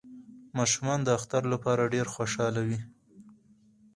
[0.57, 2.79] ماشومان د اختر لپاره ډیر خوشحاله وی